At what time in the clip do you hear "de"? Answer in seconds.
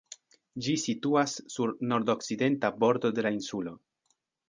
3.19-3.29